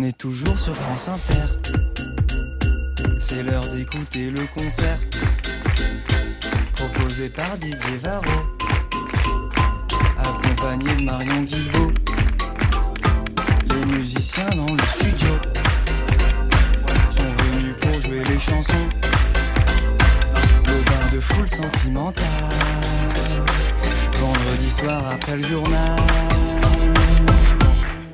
[0.00, 1.70] On est toujours sur France Inter.
[3.18, 4.98] C'est l'heure d'écouter le concert
[6.74, 8.24] proposé par Didier Varro,
[10.16, 11.92] accompagné de Marion Guilbault.
[13.68, 15.34] Les musiciens dans le studio
[17.10, 18.88] sont venus pour jouer les chansons.
[20.64, 22.24] Le bain de foule sentimentale.
[24.18, 26.29] Vendredi soir après le journal.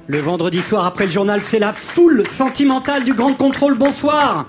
[0.08, 3.76] Le vendredi soir après le journal, c'est la foule sentimentale du Grand Contrôle.
[3.76, 4.46] Bonsoir.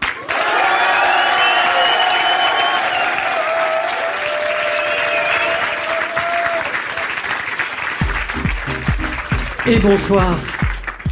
[9.66, 10.38] Et bonsoir,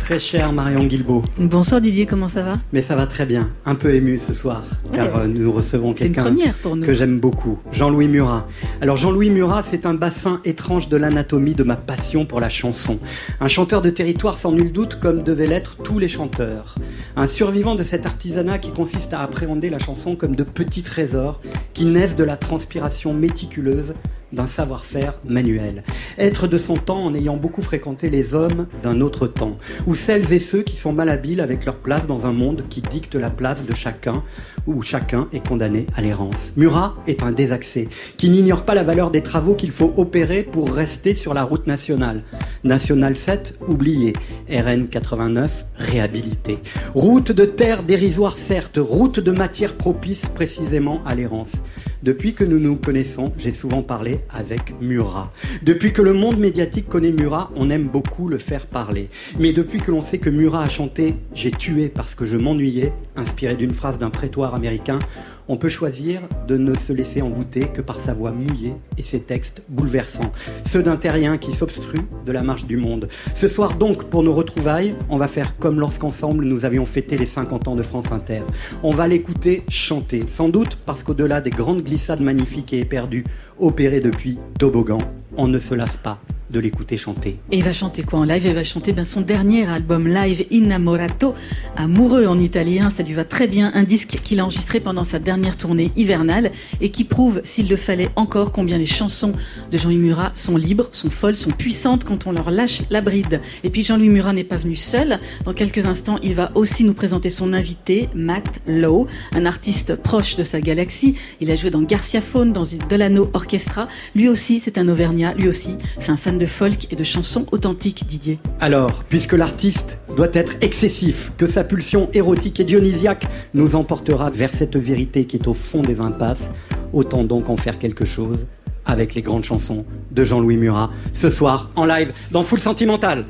[0.05, 1.23] très cher Marion Guilbault.
[1.40, 2.58] Bonsoir Didier, comment ça va?
[2.72, 4.62] Mais ça va très bien, un peu ému ce soir,
[4.94, 5.22] car Ouais.
[5.22, 6.36] euh, nous recevons quelqu'un
[6.84, 8.48] que j'aime beaucoup, Jean-Louis Murat.
[8.81, 13.00] Alors Jean-Louis Murat, c'est un bassin étrange de l'anatomie de ma passion pour la chanson.
[13.41, 16.76] Un chanteur de territoire sans nul doute comme devaient l'être tous les chanteurs.
[17.16, 21.42] Un survivant de cet artisanat qui consiste à appréhender la chanson comme de petits trésors
[21.73, 23.95] qui naissent de la transpiration méticuleuse
[24.34, 25.84] d'un savoir-faire manuel.
[26.18, 30.34] Être de son temps en ayant beaucoup fréquenté les hommes d'un autre temps, ou celles
[30.34, 33.64] et ceux qui sont malhabiles avec leur place dans un monde qui dicte la place
[33.66, 34.23] de chacun,
[34.67, 36.54] où chacun est condamné à l'errance.
[36.58, 40.72] Murat est un désaxé, qui n'ignore pas la valeur des travaux qu'il faut opérer pour
[40.72, 42.23] rester sur la route nationale.
[42.64, 44.14] National 7, oublié.
[44.50, 46.60] RN 89, réhabilité.
[46.94, 51.62] Route de terre dérisoire certes, route de matière propice précisément à l'errance.
[52.06, 55.34] Depuis que nous nous connaissons, j'ai souvent parlé avec Murat.
[55.64, 59.09] Depuis que le monde médiatique connaît Murat, on aime beaucoup le faire parler.
[59.39, 62.94] Mais depuis que l'on sait que Murat a chanté J'ai tué parce que je m'ennuyais,
[63.16, 65.00] inspiré d'une phrase d'un prétoire américain,
[65.48, 69.20] on peut choisir de ne se laisser envoûter que par sa voix mouillée et ses
[69.20, 70.32] textes bouleversants,
[70.66, 73.08] ceux d'un terrien qui s'obstrue de la marche du monde.
[73.34, 77.26] Ce soir donc, pour nos retrouvailles, on va faire comme lorsqu'ensemble nous avions fêté les
[77.26, 78.42] 50 ans de France Inter.
[78.84, 83.26] On va l'écouter chanter, sans doute parce qu'au-delà des grandes glissades magnifiques et éperdues
[83.60, 85.00] opérées depuis Toboggan,
[85.38, 86.20] on ne se lasse pas
[86.50, 87.39] de l'écouter chanter.
[87.52, 88.45] Et il va chanter quoi en live?
[88.45, 91.34] Il va chanter son dernier album live Innamorato,
[91.76, 95.20] amoureux en italien, ça lui va très bien, un disque qu'il a enregistré pendant sa
[95.20, 96.52] dernière tournée hivernale
[96.82, 99.34] et qui prouve, s'il le fallait encore, combien les chansons
[99.72, 103.42] de Jean-Louis Murat sont libres, sont folles, sont puissantes quand on leur lâche la bride.
[103.64, 106.94] Et puis Jean-Louis Murat n'est pas venu seul, dans quelques instants il va aussi nous
[106.94, 111.82] présenter son invité, Matt Lowe, un artiste proche de sa galaxie, il a joué dans
[111.82, 116.38] Garcia Faune, dans Delano Orchestra, lui aussi c'est un Auvergnat, lui aussi c'est un fan
[116.38, 118.40] de folk et de chansons authentiques Didier.
[118.60, 124.54] Alors, puisque l'artiste doit être excessif, que sa pulsion érotique et dionysiaque nous emportera vers
[124.54, 126.52] cette vérité qui est au fond des impasses,
[126.93, 128.47] autant donc en faire quelque chose
[128.86, 133.25] avec les grandes chansons de Jean-Louis Murat, ce soir en live dans Full Sentimental.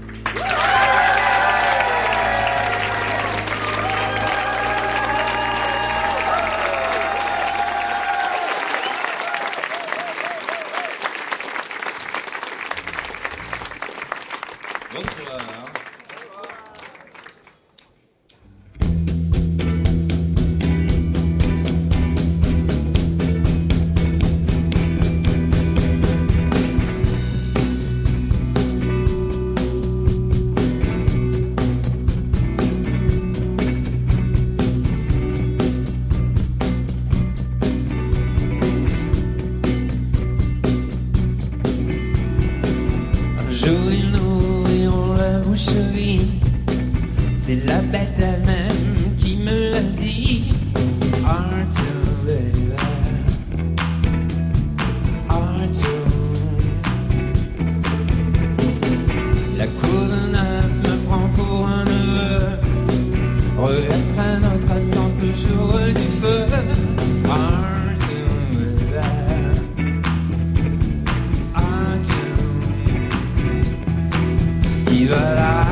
[75.06, 75.65] Qui va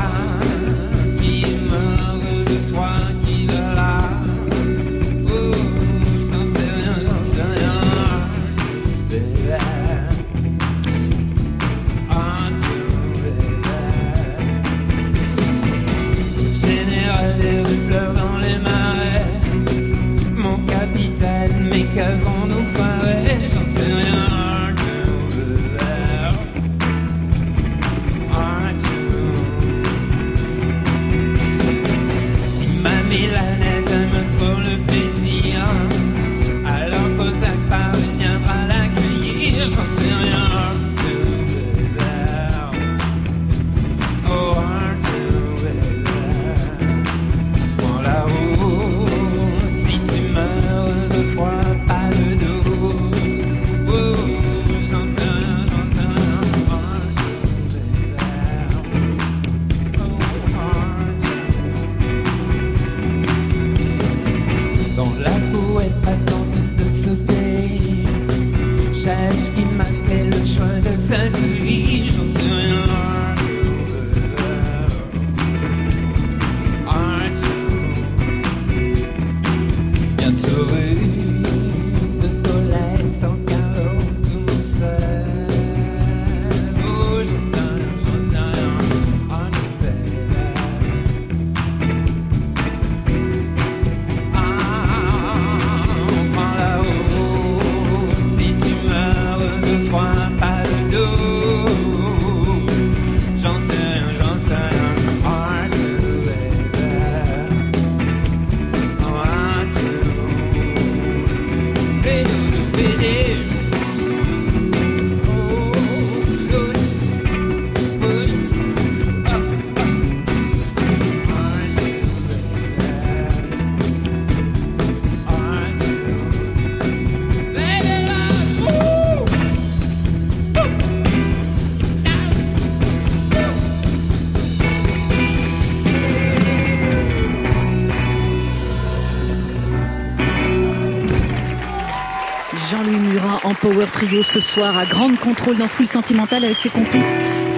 [144.24, 147.04] ce soir à Grande Contrôle dans Full Sentimental avec ses complices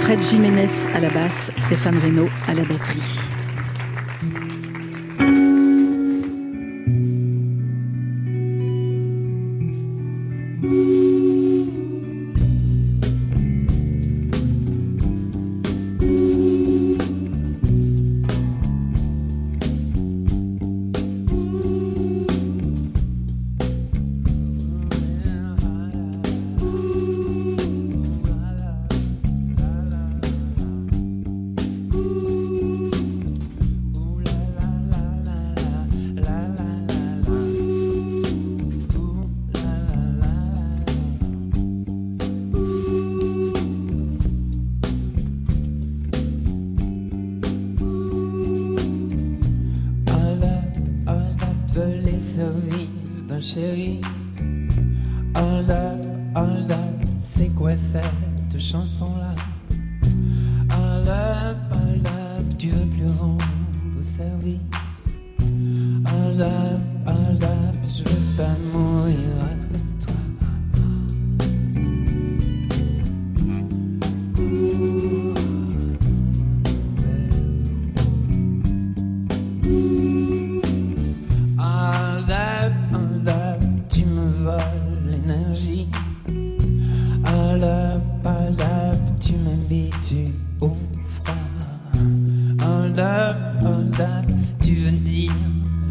[0.02, 3.35] Fred Jiménez à la basse, Stéphane Reynaud à la batterie.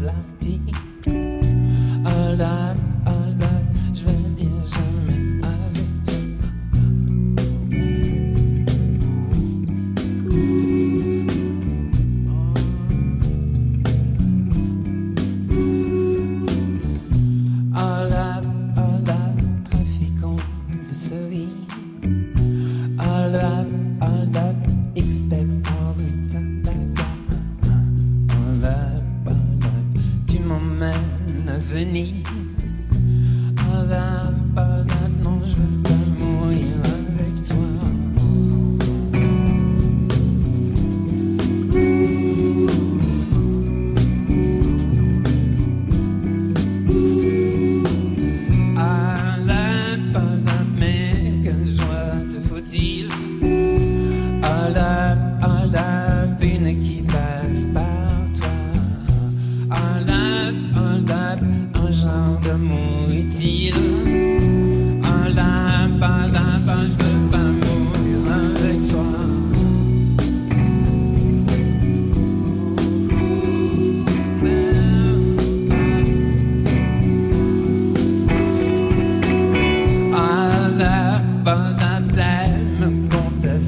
[0.05, 0.34] black.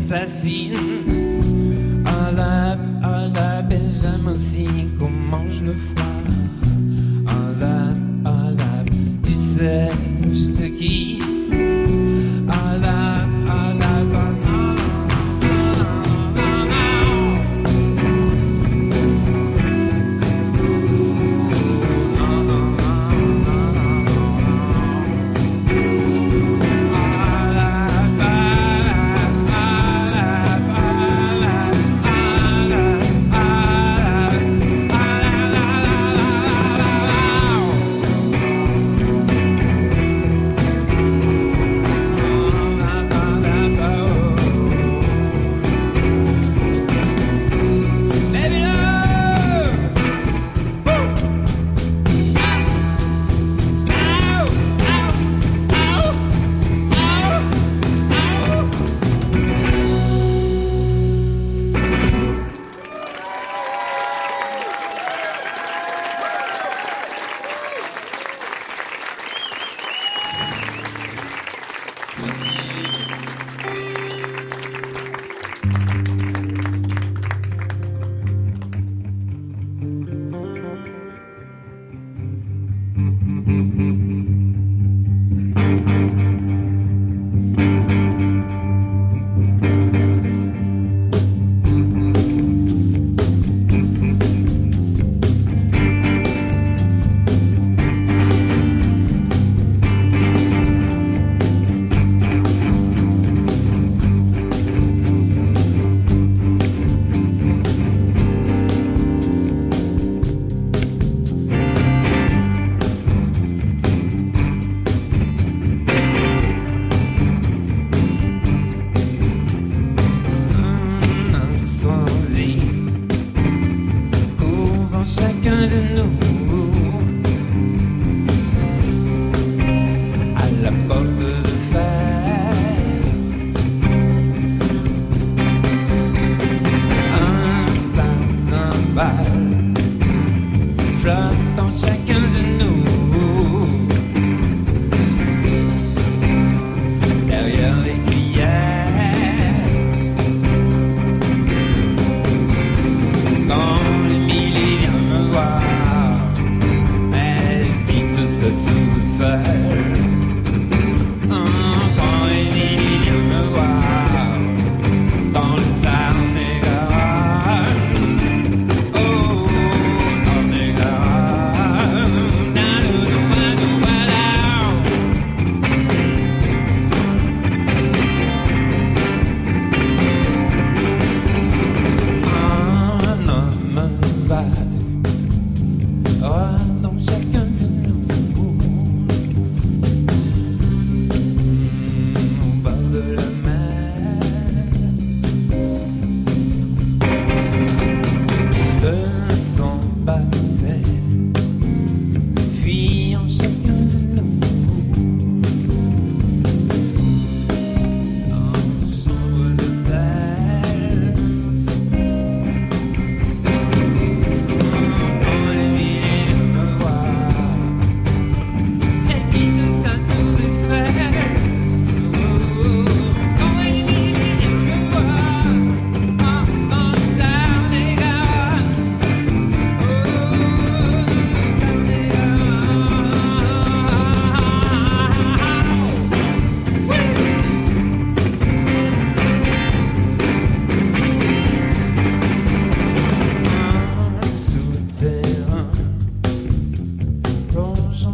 [0.10, 0.74] m'assassine.
[2.06, 4.68] Ah là, ah là, Benjamin aussi,
[5.00, 6.27] comment je le foire.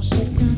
[0.02, 0.52] changer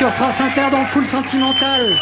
[0.00, 1.94] sur France Inter dans Full Sentimental.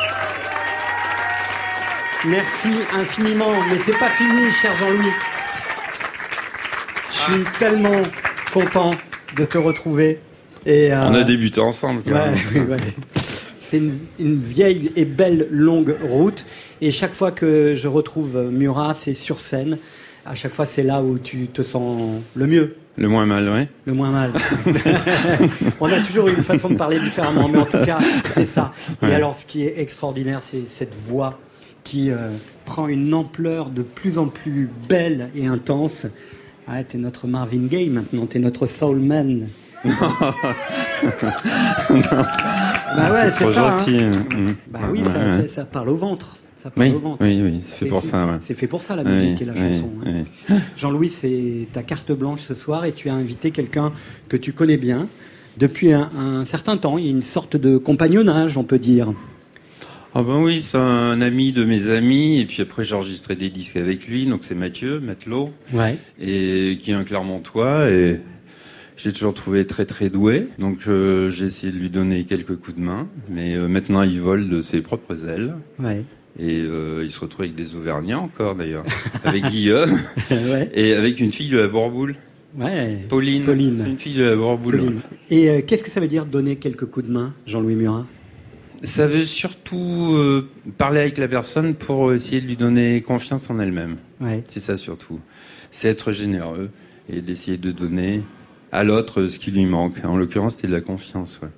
[2.29, 5.11] Merci infiniment, mais c'est pas fini, cher Jean-Louis.
[7.11, 8.03] Je suis tellement
[8.53, 8.91] content
[9.37, 10.21] de te retrouver.
[10.65, 12.05] Et, euh, On a débuté ensemble.
[12.05, 12.13] Quoi.
[12.29, 12.77] Ouais, ouais.
[13.59, 16.47] C'est une, une vieille et belle longue route.
[16.81, 19.77] Et chaque fois que je retrouve Murat, c'est sur scène.
[20.25, 22.77] À chaque fois, c'est là où tu te sens le mieux.
[22.99, 23.69] Le moins mal, ouais.
[23.87, 24.33] Le moins mal.
[25.81, 27.99] On a toujours une façon de parler différemment, mais en tout cas,
[28.33, 28.73] c'est ça.
[29.03, 31.39] Et alors, ce qui est extraordinaire, c'est cette voix
[31.85, 32.31] qui euh,
[32.65, 36.07] prend une ampleur de plus en plus belle et intense.
[36.67, 39.47] Ah, t'es notre Marvin Gaye maintenant, t'es notre soul man.
[39.85, 39.91] bah
[43.13, 43.69] ouais, c'est trop ça.
[43.73, 43.79] hein.
[43.79, 44.01] gentil.
[44.03, 44.11] hein.
[44.71, 45.47] Bah oui, Ouais, ça, ouais.
[45.49, 46.37] ça- ça parle au ventre.
[46.69, 47.25] Ça parle Oui, au ventre.
[47.25, 48.27] oui, oui, c'est fait pour ça.
[48.27, 48.33] ouais.
[48.43, 49.91] C'est fait pour ça la Oui, musique et la chanson.
[50.05, 50.25] hein.
[50.51, 50.57] oui.
[50.77, 53.93] Jean-Louis, c'est ta carte blanche ce soir et tu as invité quelqu'un
[54.29, 55.09] que tu connais bien
[55.57, 56.99] depuis un, un certain temps.
[56.99, 59.13] Il y a une sorte de compagnonnage, on peut dire.
[60.15, 63.51] Ah ben oui, c'est un ami de mes amis, et puis après j'ai enregistré des
[63.51, 65.99] disques avec lui, donc c'est Mathieu, Matelot, Ouais.
[66.21, 68.21] et qui est un Clermontois, et
[68.97, 72.77] J'ai toujours trouvé très très doué, donc euh, j'ai essayé de lui donner quelques coups
[72.79, 75.55] de main, mais euh, maintenant il vole de ses propres ailes.
[75.79, 76.03] Ouais.
[76.39, 78.85] Et euh, il se retrouve avec des Auvergnats encore d'ailleurs,
[79.25, 79.99] avec Guillaume
[80.31, 80.71] ouais.
[80.75, 82.17] et avec une fille de la Bourboule,
[82.59, 82.99] Ouais.
[83.09, 83.45] Pauline.
[83.45, 83.79] Pauline.
[83.83, 84.79] C'est une fille de la Bourboule.
[84.79, 85.01] Pauline.
[85.31, 88.07] Et euh, qu'est-ce que ça veut dire donner quelques coups de main, Jean-Louis Murat?
[88.85, 90.49] Ça veut surtout euh,
[90.79, 93.97] parler avec la personne pour essayer de lui donner confiance en elle-même.
[94.21, 94.45] Ouais.
[94.49, 95.19] C'est ça surtout.
[95.71, 96.71] C'est être généreux
[97.13, 98.23] et d'essayer de donner
[98.73, 99.97] à l'autre ce qui lui manque.
[100.05, 101.41] En l'occurrence, c'était de la confiance.
[101.43, 101.49] ouais.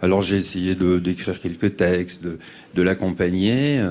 [0.00, 2.38] Alors j'ai essayé de d'écrire quelques textes, de,
[2.74, 3.84] de l'accompagner.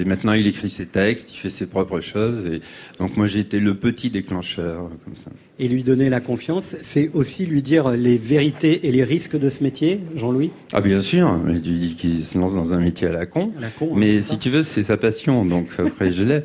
[0.00, 2.46] Et maintenant, il écrit ses textes, il fait ses propres choses.
[2.46, 2.60] Et
[2.98, 5.30] donc moi, j'ai été le petit déclencheur, euh, comme ça.
[5.58, 9.48] Et lui donner la confiance, c'est aussi lui dire les vérités et les risques de
[9.48, 10.50] ce métier, Jean-Louis?
[10.72, 13.52] Ah bien sûr, mais tu dis qu'il se lance dans un métier à la con.
[13.58, 14.36] À la con, hein, Mais si ça.
[14.36, 16.42] tu veux, c'est sa passion, donc après je l'ai.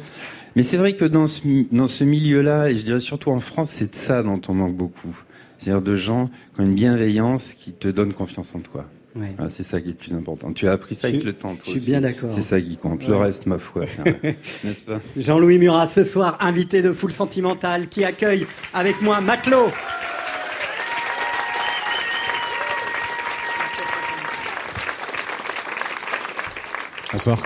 [0.55, 3.71] Mais c'est vrai que dans ce, dans ce milieu-là, et je dirais surtout en France,
[3.71, 5.15] c'est de ça dont on manque beaucoup.
[5.57, 8.85] C'est-à-dire de gens qui ont une bienveillance qui te donne confiance en toi.
[9.15, 9.32] Ouais.
[9.38, 10.52] Voilà, c'est ça qui est le plus important.
[10.54, 11.89] Tu as appris ça Je avec le temps, toi je suis aussi.
[11.91, 12.32] bien d'accord.
[12.32, 13.06] C'est ça qui compte.
[13.08, 13.86] Le reste, ma foi,
[14.63, 14.99] n'est-ce pas?
[15.15, 19.69] Jean-Louis Murat, ce soir, invité de Foule Sentimentale, qui accueille avec moi Matelot.
[27.12, 27.38] Bonsoir.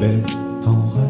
[0.00, 0.24] Bête
[0.66, 1.09] enragée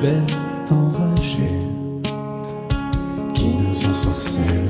[0.00, 1.58] bête enragée
[3.34, 4.68] qui nous ensorcelle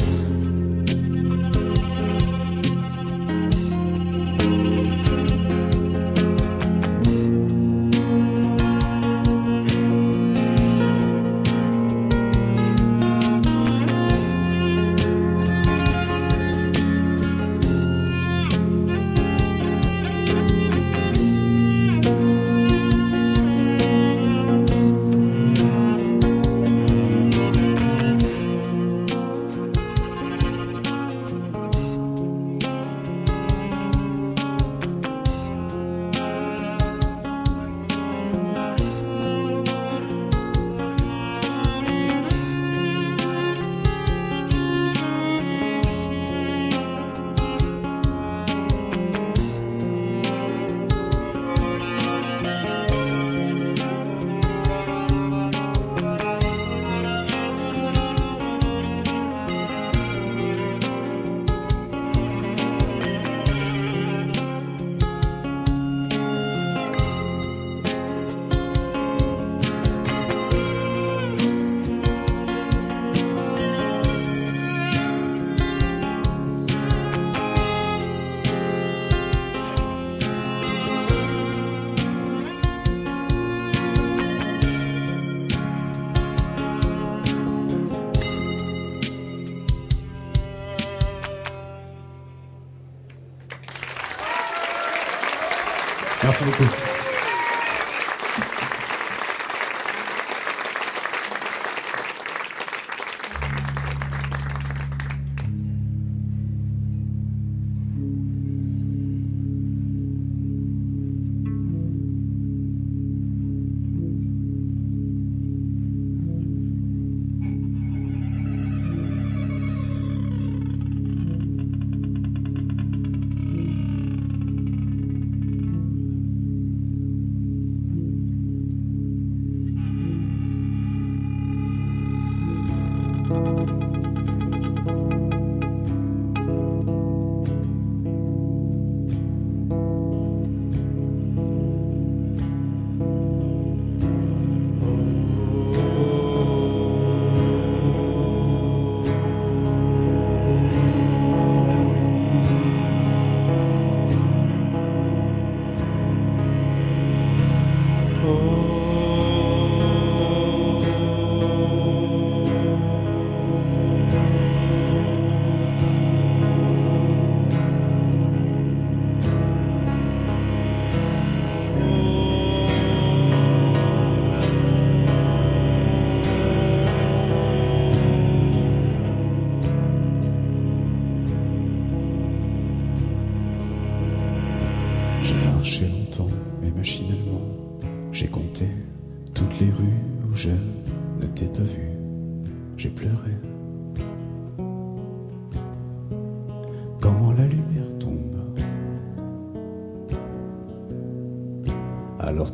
[96.41, 96.88] Merci beaucoup.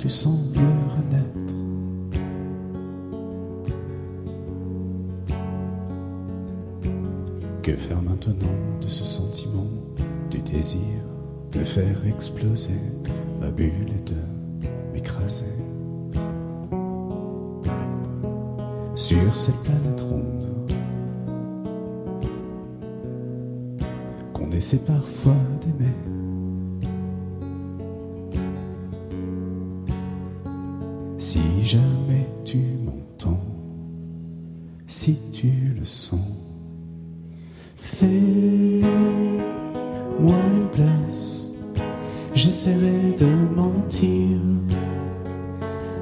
[0.04, 1.54] Tu sembles renaître.
[7.62, 9.64] Que faire maintenant de ce sentiment,
[10.30, 10.82] du désir
[11.52, 12.78] de faire exploser
[13.40, 15.46] ma bulle et de m'écraser?
[18.94, 20.70] Sur cette planète ronde
[24.34, 25.32] qu'on essaie parfois
[31.16, 33.40] Si jamais tu m'entends,
[34.86, 36.20] si tu le sens,
[37.76, 38.84] fais-moi
[40.20, 41.50] une place.
[42.34, 44.38] J'essaierai de mentir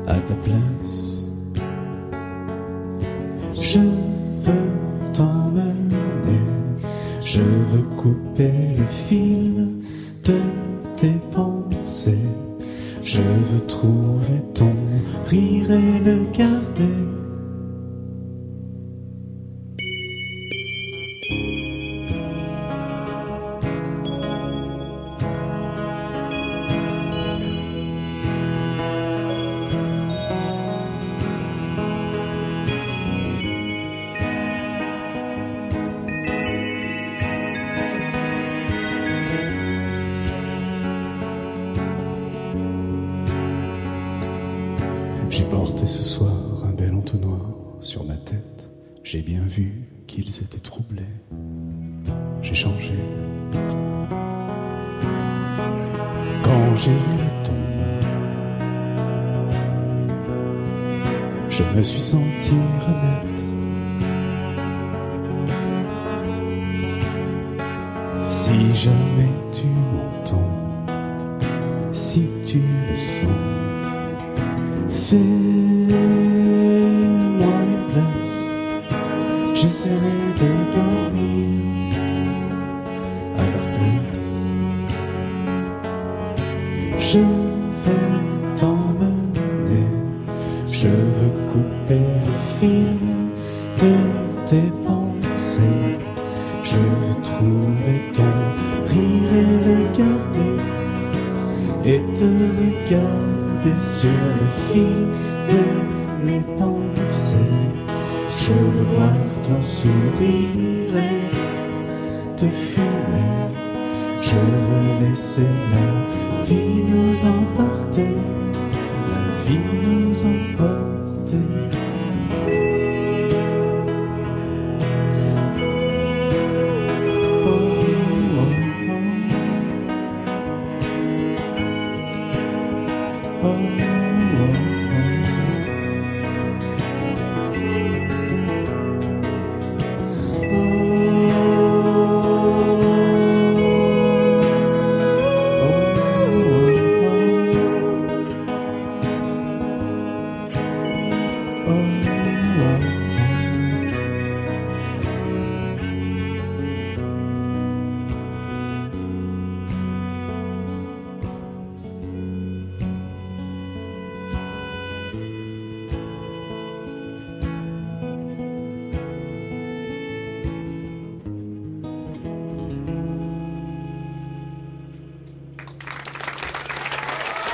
[0.06, 1.28] à ta place.
[3.60, 6.40] Je veux t'emmener,
[7.20, 9.72] je veux couper le fil
[10.24, 10.40] de
[10.96, 12.16] tes pensées.
[13.04, 14.74] Je veux trouver ton
[15.26, 17.21] rire et le garder.
[68.32, 70.48] Si jamais tu m'entends,
[71.92, 73.28] si tu le sens,
[74.88, 75.18] Fais-moi
[77.68, 78.54] une place,
[79.54, 80.81] j'essaierai de dormir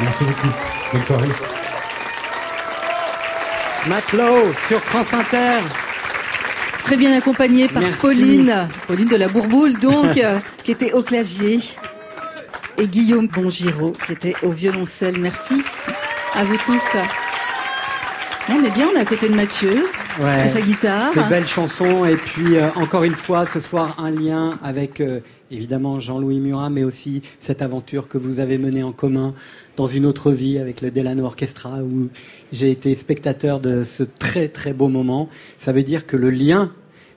[0.00, 0.48] Merci beaucoup.
[0.92, 1.28] Bonne soirée.
[3.88, 5.60] Maclo sur France Inter.
[6.82, 7.98] Très bien accompagné par Merci.
[7.98, 11.60] Pauline, Pauline de la Bourboule donc, euh, qui était au clavier,
[12.76, 15.18] et Guillaume Bongiro, qui était au violoncelle.
[15.18, 15.62] Merci
[16.34, 16.96] à vous tous.
[18.50, 20.46] On est bien, on est à côté de Mathieu, Ouais.
[20.46, 21.12] et sa guitare.
[21.12, 25.20] Ces belles chansons et puis euh, encore une fois ce soir un lien avec euh,
[25.50, 29.34] évidemment Jean-Louis Murat mais aussi cette aventure que vous avez menée en commun
[29.76, 32.08] dans une autre vie avec le Delano Orchestra où
[32.52, 35.28] j'ai été spectateur de ce très très beau moment.
[35.58, 36.72] Ça veut dire que le lien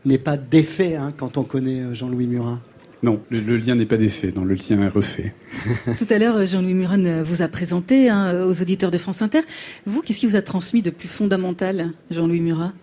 [0.06, 2.60] n'est pas défait hein, quand on connaît euh, Jean-Louis Murat.
[3.04, 5.34] Non, le, le lien n'est pas défait, non, le lien est refait.
[5.98, 9.42] Tout à l'heure, Jean-Louis Murat vous a présenté hein, aux auditeurs de France Inter.
[9.88, 12.74] Vous, qu'est-ce qui vous a transmis de plus fondamental, Jean-Louis Murat?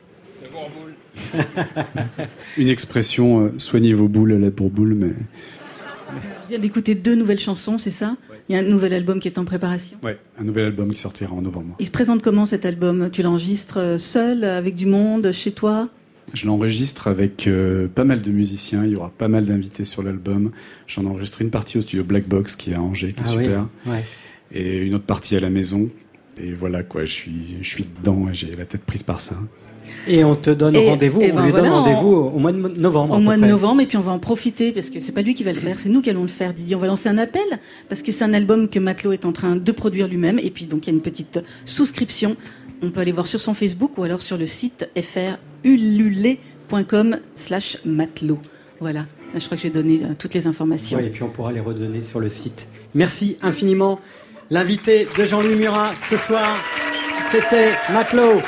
[2.56, 5.12] Une expression, euh, soignez vos boules à la bourboule, mais
[6.44, 8.16] Je viens d'écouter deux nouvelles chansons, c'est ça
[8.48, 9.96] Il y a un nouvel album qui est en préparation.
[10.02, 11.76] ouais, un nouvel album qui sortira en novembre.
[11.78, 15.88] Il se présente comment cet album Tu l'enregistres euh, seul, avec du monde, chez toi?
[16.34, 20.02] Je l'enregistre avec euh, pas mal de musiciens, il y aura pas mal d'invités sur
[20.02, 20.50] l'album.
[20.86, 23.66] J'en enregistre une partie au studio Black Box qui est à Angers, qui est super,
[23.86, 23.92] oui.
[23.92, 24.04] Ouais.
[24.52, 25.88] et une autre partie à la maison.
[26.38, 29.36] Et voilà quoi, je suis, je suis dedans et j'ai la tête prise par ça.
[30.06, 32.58] Et on te donne rendez-vous, on ben lui voilà, donne on- rendez-vous au mois de
[32.80, 33.16] novembre.
[33.16, 33.48] Au mois de près.
[33.50, 35.58] novembre, et puis on va en profiter, parce que c'est pas lui qui va le
[35.58, 36.76] faire, c'est nous qui allons le faire, Didier.
[36.76, 37.42] On va lancer un appel,
[37.88, 40.66] parce que c'est un album que Matelot est en train de produire lui-même, et puis
[40.66, 42.36] donc il y a une petite souscription.
[42.82, 44.88] On peut aller voir sur son Facebook ou alors sur le site
[45.62, 48.38] frululé.com slash matelot.
[48.80, 49.00] Voilà.
[49.00, 50.96] Là, je crois que j'ai donné euh, toutes les informations.
[50.96, 52.68] Ouais, et puis on pourra les redonner sur le site.
[52.94, 54.00] Merci infiniment.
[54.50, 56.56] L'invité de Jean-Louis Murat ce soir,
[57.30, 58.40] c'était Maclo.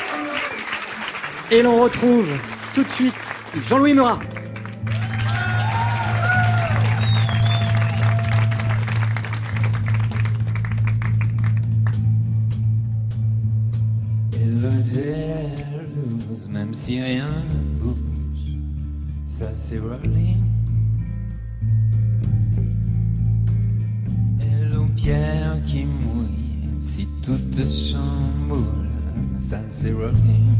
[1.53, 2.29] Et l'on retrouve
[2.73, 3.13] tout de suite
[3.67, 4.19] Jean-Louis Murat.
[16.49, 18.57] Même si rien ne bouge,
[19.25, 20.37] ça c'est rolling.
[24.41, 28.89] Et l'eau pierre qui mouille, si tout chamboule,
[29.33, 30.55] ça c'est rolling.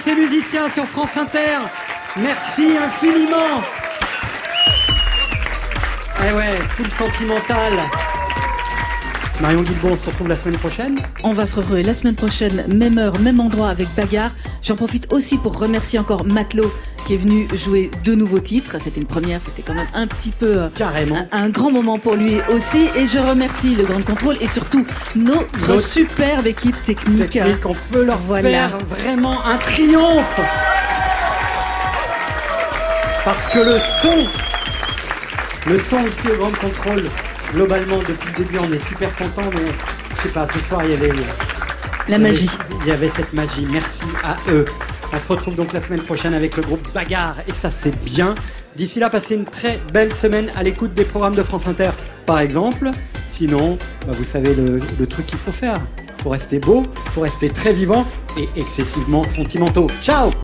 [0.00, 1.58] Ses musiciens sur France Inter.
[2.16, 3.60] Merci infiniment.
[6.26, 7.72] Eh ouais, full sentimental.
[9.42, 10.98] Marion Guilbon, on se retrouve la semaine prochaine.
[11.22, 14.30] On va se retrouver la semaine prochaine, même heure, même endroit avec Bagarre.
[14.62, 16.72] J'en profite aussi pour remercier encore Matelot
[17.06, 18.76] qui est venu jouer deux nouveaux titres.
[18.82, 21.26] C'était une première, c'était quand même un petit peu euh, Carrément.
[21.32, 22.88] un, un grand moment pour lui aussi.
[22.96, 24.84] Et je remercie le Grand Contrôle et surtout
[25.16, 27.30] notre Notre superbe équipe technique.
[27.30, 28.48] Technique, on peut leur Voilà.
[28.50, 30.40] faire vraiment un triomphe.
[33.24, 34.26] Parce que le son,
[35.70, 37.04] le son aussi au grand contrôle,
[37.54, 39.70] globalement depuis le début on est super content, mais
[40.16, 41.12] je sais pas, ce soir il y avait
[42.08, 42.50] La magie.
[42.82, 43.66] Il y avait cette magie.
[43.70, 44.64] Merci à eux.
[45.12, 48.34] On se retrouve donc la semaine prochaine avec le groupe Bagarre et ça c'est bien.
[48.76, 51.90] D'ici là, passez une très belle semaine à l'écoute des programmes de France Inter,
[52.24, 52.90] par exemple.
[53.28, 55.76] Sinon, bah, vous savez le, le truc qu'il faut faire.
[56.18, 58.06] Il faut rester beau, il faut rester très vivant
[58.38, 59.88] et excessivement sentimentaux.
[60.00, 60.30] Ciao